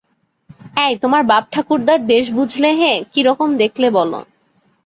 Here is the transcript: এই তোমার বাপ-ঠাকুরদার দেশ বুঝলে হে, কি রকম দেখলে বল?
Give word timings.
এই 0.85 0.93
তোমার 1.03 1.21
বাপ-ঠাকুরদার 1.31 1.99
দেশ 2.05 2.25
বুঝলে 2.37 2.69
হে, 2.79 2.93
কি 3.13 3.21
রকম 3.29 3.49
দেখলে 3.61 3.87
বল? 3.91 4.11